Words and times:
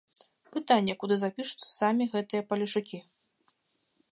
Пытанне, 0.53 0.95
куды 1.03 1.17
запішуцца 1.23 1.67
самі 1.73 2.03
гэтыя 2.15 2.41
палешукі. 2.53 2.97